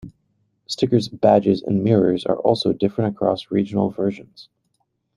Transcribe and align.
Stickers, 0.65 1.09
badges 1.09 1.61
and 1.61 1.83
mirrors 1.83 2.25
are 2.25 2.37
also 2.39 2.73
different 2.73 3.13
across 3.15 3.51
regional 3.51 3.91
versions. 3.91 4.49